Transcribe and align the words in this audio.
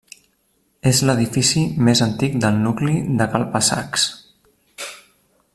És 0.91 1.01
l'edifici 1.09 1.65
més 1.89 2.01
antic 2.07 2.39
del 2.45 2.57
nucli 2.65 2.97
de 3.23 3.31
cal 3.35 3.49
Bassacs. 3.55 4.11